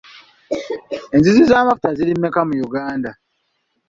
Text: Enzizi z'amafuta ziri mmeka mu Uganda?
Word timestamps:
Enzizi 1.15 1.43
z'amafuta 1.49 1.89
ziri 1.97 2.11
mmeka 2.17 2.41
mu 2.47 2.53
Uganda? 2.67 3.09